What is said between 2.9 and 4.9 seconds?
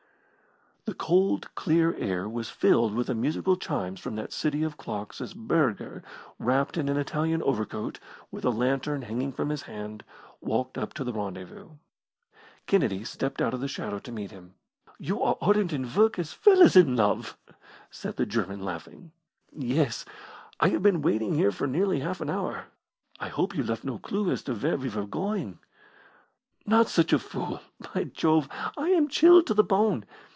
with the musical chimes from that city of